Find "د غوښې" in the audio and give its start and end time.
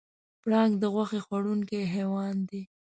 0.79-1.19